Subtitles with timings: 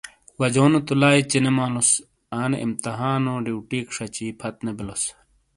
[0.39, 1.89] وجونو تو لائی چینیمالوس۔
[2.41, 5.03] آنے امتحانو ڈیوٹئیک شچی پھت نے بیلوس۔